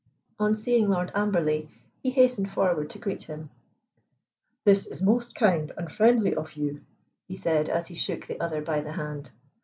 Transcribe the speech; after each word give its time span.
On 0.39 0.55
seeing 0.55 0.89
Lord 0.89 1.11
Amberley 1.13 1.69
he 2.01 2.09
hastened 2.09 2.49
forward 2.51 2.89
to 2.89 2.97
greet 2.97 3.21
him. 3.21 3.51
"This 4.65 4.87
is 4.87 4.99
most 4.99 5.35
kind 5.35 5.71
and 5.77 5.91
friendly 5.91 6.33
of 6.33 6.53
you," 6.53 6.81
he 7.27 7.35
said, 7.35 7.69
as 7.69 7.85
he 7.85 7.93
shook 7.93 8.25
the 8.25 8.39
other 8.39 8.63
by 8.63 8.81
the 8.81 8.93
hand. 8.93 9.29